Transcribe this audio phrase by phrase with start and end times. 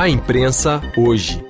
[0.00, 1.44] A imprensa hoje.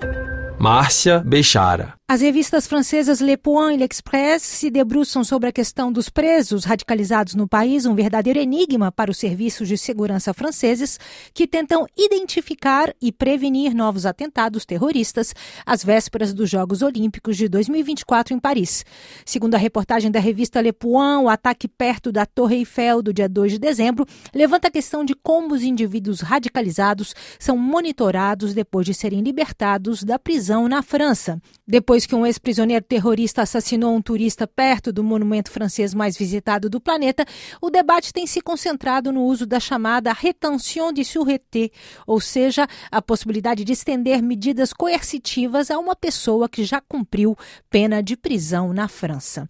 [0.60, 1.95] Márcia Bechara.
[2.06, 7.36] As revistas francesas Le Point e L'Express se debruçam sobre a questão dos presos radicalizados
[7.36, 10.99] no país, um verdadeiro enigma para os serviços de segurança franceses
[11.33, 15.33] que tentam identificar e prevenir novos atentados terroristas
[15.65, 18.84] às vésperas dos Jogos Olímpicos de 2024 em Paris.
[19.24, 23.29] Segundo a reportagem da revista Le Point, o ataque perto da Torre Eiffel do dia
[23.29, 24.04] 2 de dezembro
[24.34, 30.19] levanta a questão de como os indivíduos radicalizados são monitorados depois de serem libertados da
[30.19, 31.40] prisão na França.
[31.66, 36.80] Depois que um ex-prisioneiro terrorista assassinou um turista perto do monumento francês mais visitado do
[36.80, 37.24] planeta,
[37.60, 41.70] o debate tem se concentrado no uso da chamada rétention de sûreté,
[42.06, 47.36] ou seja, a possibilidade de estender medidas coercitivas a uma pessoa que já cumpriu
[47.70, 49.48] pena de prisão na França.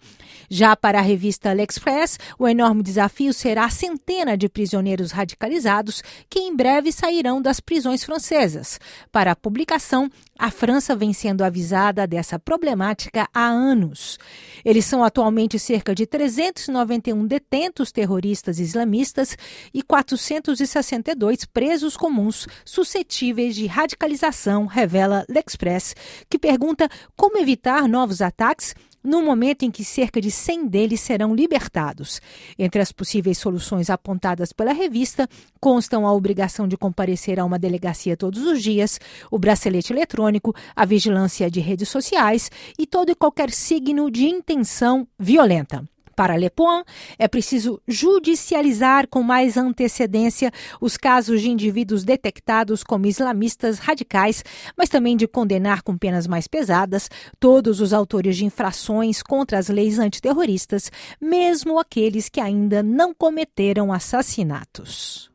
[0.50, 6.40] Já para a revista L'Express, o enorme desafio será a centena de prisioneiros radicalizados que
[6.40, 8.78] em breve sairão das prisões francesas.
[9.10, 14.18] Para a publicação, a França vem sendo avisada dessa problemática há anos.
[14.64, 19.36] Eles são atualmente cerca de 391 detentos terroristas islamistas
[19.72, 25.94] e 462 presos comuns suscetíveis de radicalização, revela L'Express,
[26.28, 31.34] que pergunta como evitar novos ataques no momento em que cerca de 100 deles serão
[31.34, 32.20] libertados.
[32.58, 35.28] Entre as possíveis soluções apontadas pela revista
[35.60, 40.84] constam a obrigação de comparecer a uma delegacia todos os dias, o bracelete eletrônico, a
[40.84, 45.88] vigilância de redes sociais e todo e qualquer signo de intenção violenta.
[46.20, 46.84] Para Le Point,
[47.18, 54.44] é preciso judicializar com mais antecedência os casos de indivíduos detectados como islamistas radicais,
[54.76, 59.70] mas também de condenar com penas mais pesadas todos os autores de infrações contra as
[59.70, 65.29] leis antiterroristas, mesmo aqueles que ainda não cometeram assassinatos.